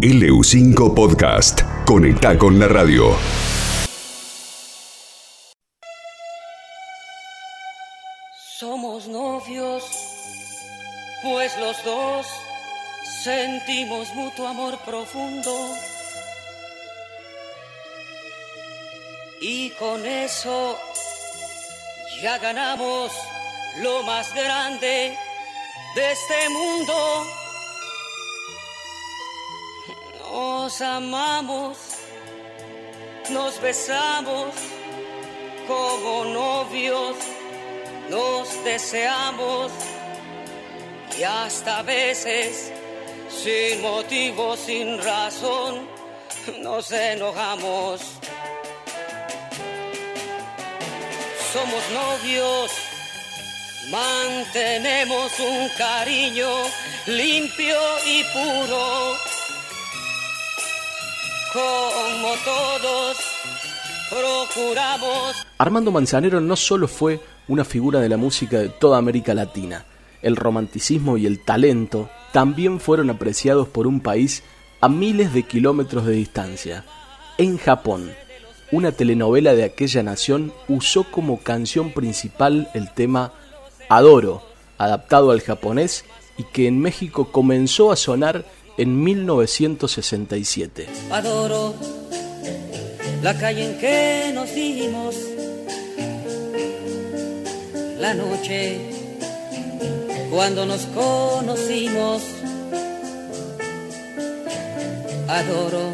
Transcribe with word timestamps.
LU5 0.00 0.94
Podcast. 0.94 1.62
Conecta 1.84 2.38
con 2.38 2.56
la 2.56 2.68
radio. 2.68 3.16
Somos 8.60 9.08
novios, 9.08 9.82
pues 11.24 11.52
los 11.58 11.84
dos 11.84 12.26
sentimos 13.24 14.14
mutuo 14.14 14.46
amor 14.46 14.78
profundo. 14.86 15.52
Y 19.40 19.70
con 19.70 20.06
eso 20.06 20.78
ya 22.22 22.38
ganamos 22.38 23.10
lo 23.80 24.04
más 24.04 24.32
grande 24.32 25.18
de 25.96 26.12
este 26.12 26.48
mundo. 26.50 27.37
Nos 30.38 30.80
amamos, 30.82 31.76
nos 33.30 33.60
besamos 33.60 34.54
como 35.66 36.26
novios, 36.26 37.16
nos 38.08 38.64
deseamos 38.64 39.72
y 41.18 41.24
hasta 41.24 41.78
a 41.78 41.82
veces 41.82 42.72
sin 43.28 43.82
motivo, 43.82 44.56
sin 44.56 45.02
razón, 45.02 45.88
nos 46.60 46.92
enojamos. 46.92 48.00
Somos 51.52 51.82
novios, 52.00 52.70
mantenemos 53.90 55.32
un 55.40 55.68
cariño 55.70 56.48
limpio 57.06 57.80
y 58.06 58.22
puro, 58.34 59.16
como 61.52 62.34
todos 62.44 63.16
procuramos. 64.10 65.46
Armando 65.58 65.90
Manzanero 65.90 66.40
no 66.40 66.56
solo 66.56 66.88
fue 66.88 67.20
una 67.46 67.64
figura 67.64 68.00
de 68.00 68.08
la 68.08 68.16
música 68.16 68.58
de 68.58 68.68
toda 68.68 68.98
América 68.98 69.34
Latina, 69.34 69.84
el 70.22 70.36
romanticismo 70.36 71.16
y 71.16 71.26
el 71.26 71.44
talento 71.44 72.10
también 72.32 72.80
fueron 72.80 73.10
apreciados 73.10 73.68
por 73.68 73.86
un 73.86 74.00
país 74.00 74.42
a 74.80 74.88
miles 74.88 75.32
de 75.32 75.44
kilómetros 75.44 76.06
de 76.06 76.12
distancia. 76.12 76.84
En 77.38 77.58
Japón, 77.58 78.10
una 78.70 78.92
telenovela 78.92 79.54
de 79.54 79.64
aquella 79.64 80.02
nación 80.02 80.52
usó 80.68 81.04
como 81.04 81.38
canción 81.40 81.92
principal 81.92 82.68
el 82.74 82.92
tema 82.92 83.32
Adoro, 83.88 84.42
adaptado 84.76 85.30
al 85.30 85.40
japonés 85.40 86.04
y 86.36 86.44
que 86.44 86.66
en 86.66 86.78
México 86.78 87.32
comenzó 87.32 87.90
a 87.90 87.96
sonar 87.96 88.44
en 88.78 89.02
1967. 89.02 90.86
Adoro 91.10 91.74
la 93.22 93.36
calle 93.36 93.64
en 93.64 93.78
que 93.78 94.30
nos 94.32 94.54
dimos, 94.54 95.16
la 97.98 98.14
noche 98.14 98.78
cuando 100.30 100.64
nos 100.64 100.82
conocimos. 100.86 102.22
Adoro 105.28 105.90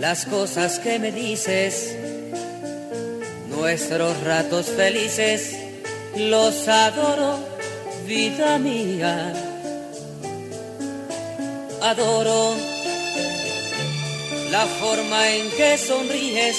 las 0.00 0.24
cosas 0.24 0.78
que 0.78 0.98
me 0.98 1.12
dices, 1.12 1.94
nuestros 3.48 4.20
ratos 4.22 4.66
felices, 4.66 5.56
los 6.16 6.66
adoro, 6.68 7.38
vida 8.06 8.58
mía. 8.58 9.55
Adoro 11.90 12.56
la 14.50 14.66
forma 14.80 15.20
en 15.36 15.48
que 15.52 15.78
sonríes, 15.78 16.56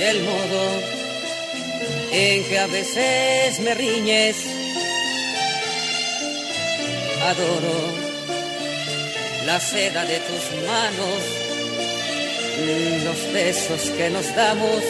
el 0.00 0.22
modo 0.22 0.64
en 2.12 2.44
que 2.44 2.58
a 2.58 2.66
veces 2.66 3.60
me 3.60 3.72
riñes. 3.72 4.36
Adoro 7.30 7.78
la 9.46 9.60
seda 9.60 10.04
de 10.04 10.18
tus 10.28 10.44
manos, 10.68 11.20
los 13.06 13.32
besos 13.32 13.80
que 13.96 14.10
nos 14.10 14.26
damos, 14.36 14.82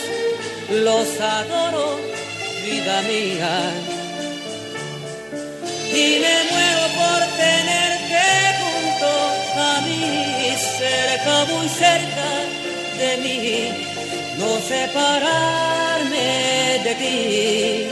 los 0.71 1.21
adoro, 1.21 2.01
vida 2.65 3.03
mía. 3.03 3.71
Y 5.95 6.19
cerca, 11.79 12.29
de 12.99 13.17
mí, 13.23 13.71
no 14.39 14.59
separarme 14.61 16.27
de 16.85 16.95
ti. 16.95 17.89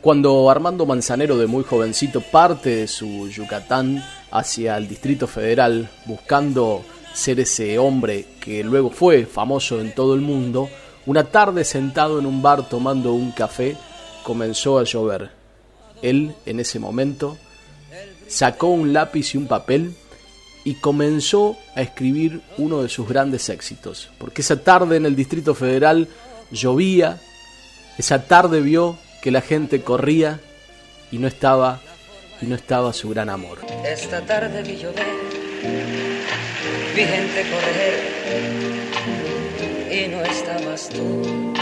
Cuando 0.00 0.50
Armando 0.50 0.86
Manzanero 0.86 1.36
de 1.36 1.46
muy 1.46 1.62
jovencito 1.62 2.20
parte 2.20 2.70
de 2.70 2.88
su 2.88 3.28
Yucatán 3.28 4.04
hacia 4.30 4.76
el 4.76 4.88
Distrito 4.88 5.26
Federal 5.26 5.90
buscando 6.06 6.84
ser 7.12 7.38
ese 7.40 7.78
hombre 7.78 8.26
que 8.40 8.64
luego 8.64 8.90
fue 8.90 9.26
famoso 9.26 9.80
en 9.80 9.94
todo 9.94 10.14
el 10.14 10.20
mundo, 10.20 10.68
una 11.06 11.24
tarde 11.24 11.64
sentado 11.64 12.18
en 12.18 12.26
un 12.26 12.42
bar 12.42 12.68
tomando 12.68 13.12
un 13.12 13.30
café 13.32 13.76
comenzó 14.22 14.78
a 14.78 14.84
llover. 14.84 15.30
Él, 16.02 16.34
en 16.46 16.60
ese 16.60 16.78
momento, 16.78 17.36
sacó 18.26 18.68
un 18.68 18.92
lápiz 18.92 19.34
y 19.34 19.38
un 19.38 19.46
papel 19.46 19.94
y 20.64 20.74
comenzó 20.74 21.56
a 21.74 21.82
escribir 21.82 22.40
uno 22.58 22.82
de 22.82 22.88
sus 22.88 23.08
grandes 23.08 23.48
éxitos. 23.48 24.10
Porque 24.18 24.42
esa 24.42 24.62
tarde 24.62 24.96
en 24.96 25.06
el 25.06 25.16
Distrito 25.16 25.54
Federal 25.54 26.08
llovía, 26.50 27.18
esa 27.98 28.24
tarde 28.24 28.60
vio 28.60 28.98
que 29.22 29.30
la 29.30 29.40
gente 29.40 29.82
corría 29.82 30.40
y 31.10 31.18
no 31.18 31.28
estaba 31.28 31.80
y 32.40 32.46
no 32.46 32.54
estaba 32.54 32.92
su 32.92 33.10
gran 33.10 33.28
amor. 33.28 33.58
Esta 33.84 34.20
tarde 34.22 34.62
vi 34.62 34.76
llover, 34.76 35.06
vi 36.94 37.04
gente 37.04 37.44
correr 37.50 38.20
y 39.92 40.08
no 40.08 40.22
estabas 40.22 40.88
tú. 40.88 41.52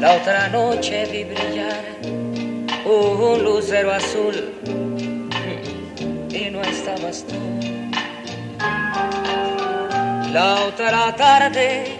La 0.00 0.14
otra 0.14 0.48
noche 0.48 1.06
vi 1.10 1.24
brillar 1.24 1.98
un 2.84 3.42
lucero 3.42 3.92
azul 3.92 4.57
y 6.38 6.50
no 6.50 6.60
estabas 6.62 7.24
tú. 7.26 7.34
La 10.32 10.64
otra 10.66 11.14
tarde 11.16 11.98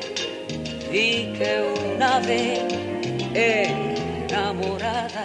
vi 0.90 1.32
que 1.36 1.52
una 1.94 2.16
ave 2.16 2.60
enamorada 3.34 5.22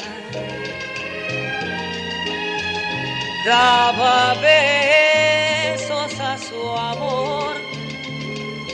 daba 3.46 4.34
besos 4.42 6.20
a 6.20 6.38
su 6.38 6.62
amor, 6.94 7.56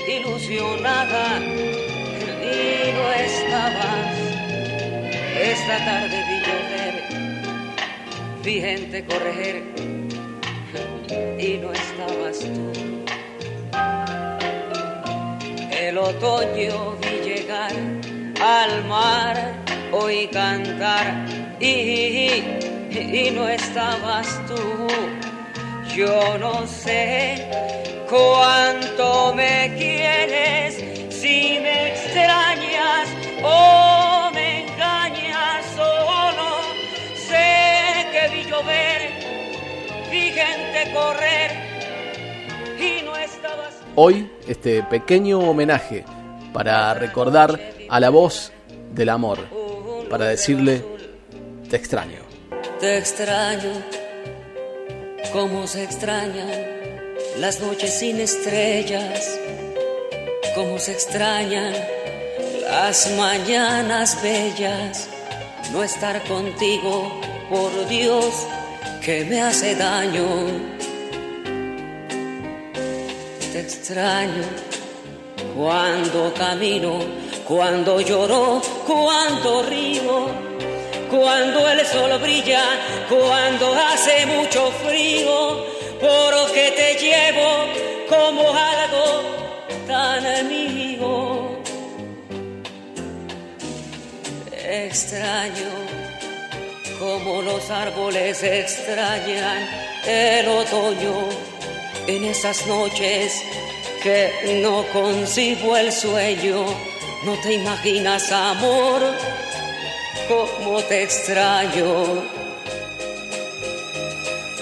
ilusionada 0.07 1.39
no 2.97 3.11
estabas. 3.27 4.17
Esta 5.51 5.77
tarde 5.85 6.17
vi 6.27 6.37
llover, 6.45 6.95
vi 8.43 8.55
gente 8.61 9.05
correr 9.05 9.88
y 11.39 11.57
no 11.57 11.71
estabas 11.71 12.39
tú. 12.39 12.71
El 15.71 15.97
otoño 15.97 16.97
vi 17.01 17.29
llegar 17.29 17.71
al 18.41 18.85
mar, 18.85 19.35
oí 19.91 20.27
cantar 20.27 21.25
y 21.59 22.43
y 22.91 23.31
no 23.31 23.47
estabas 23.47 24.27
tú. 24.47 24.87
Yo 25.95 26.37
no 26.37 26.65
sé 26.67 27.49
cuánto 28.09 29.08
correr 40.93 41.51
y 42.79 43.03
no 43.03 43.15
estabas 43.15 43.79
tú. 43.79 43.85
Hoy 43.95 44.31
este 44.47 44.83
pequeño 44.83 45.39
homenaje 45.39 46.05
para 46.53 46.93
recordar 46.93 47.59
a 47.89 47.99
la 47.99 48.09
voz 48.09 48.51
del 48.93 49.09
amor, 49.09 49.39
para 50.09 50.25
decirle 50.25 50.83
te 51.69 51.75
extraño. 51.75 52.21
Te 52.79 52.97
extraño, 52.97 53.73
como 55.31 55.67
se 55.67 55.83
extrañan 55.83 56.49
las 57.37 57.59
noches 57.59 57.93
sin 57.99 58.19
estrellas, 58.19 59.39
como 60.55 60.79
se 60.79 60.93
extrañan 60.93 61.73
las 62.63 63.11
mañanas 63.17 64.21
bellas. 64.23 65.09
No 65.71 65.83
estar 65.83 66.23
contigo, 66.23 67.21
por 67.49 67.87
Dios, 67.87 68.47
que 69.03 69.25
me 69.25 69.41
hace 69.41 69.75
daño. 69.75 70.78
Extraño 73.59 74.45
cuando 75.53 76.33
camino, 76.33 76.99
cuando 77.45 77.99
lloro, 77.99 78.61
cuando 78.87 79.63
río, 79.63 80.27
cuando 81.09 81.67
el 81.67 81.85
sol 81.85 82.17
brilla, 82.21 82.63
cuando 83.09 83.73
hace 83.73 84.25
mucho 84.27 84.71
frío, 84.83 85.65
porque 85.99 86.73
te 86.79 86.89
llevo 87.03 87.51
como 88.07 88.47
algo 88.47 89.05
tan 89.87 90.47
mío. 90.47 91.59
Extraño 94.53 95.71
como 96.97 97.41
los 97.41 97.69
árboles 97.69 98.41
extrañan 98.41 99.67
el 100.05 100.47
otoño 100.47 101.58
en 102.15 102.25
esas 102.25 102.65
noches 102.65 103.43
que 104.01 104.61
no 104.63 104.83
concibo 104.91 105.77
el 105.77 105.91
sueño. 105.91 106.65
No 107.23 107.33
te 107.43 107.53
imaginas, 107.53 108.31
amor, 108.31 109.01
cómo 110.27 110.81
te 110.83 111.03
extraño. 111.03 112.23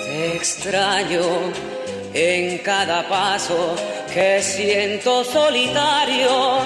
Te 0.05 0.35
extraño 0.35 1.23
en 2.13 2.57
cada 2.59 3.07
paso 3.07 3.75
que 4.13 4.41
siento 4.41 5.23
solitario, 5.23 6.59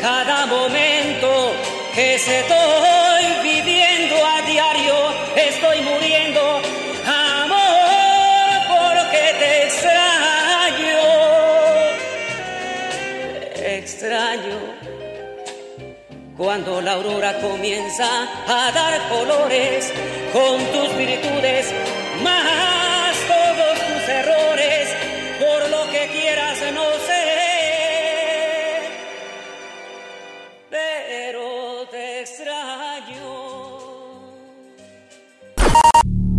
cada 0.00 0.46
momento 0.46 1.52
que 1.94 2.14
estoy 2.14 3.24
viviendo 3.42 4.14
a 4.24 4.42
diario, 4.42 4.94
estoy 5.34 5.80
muriendo, 5.80 5.99
Cuando 16.40 16.80
la 16.80 16.92
aurora 16.92 17.38
comienza 17.38 18.22
a 18.48 18.72
dar 18.72 19.10
colores 19.10 19.92
con 20.32 20.58
tus 20.72 20.96
virtudes, 20.96 21.66
más 22.24 23.14
todos 23.28 23.78
tus 23.78 24.08
errores, 24.08 24.88
por 25.38 25.68
lo 25.68 25.84
que 25.92 26.08
quieras 26.18 26.58
no 26.72 26.84
sé. 27.06 27.24
Pero 30.70 31.86
te 31.90 32.22
extraño. 32.22 33.50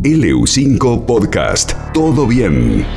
LU5 0.01 1.05
Podcast. 1.05 1.73
Todo 1.93 2.25
bien. 2.25 2.87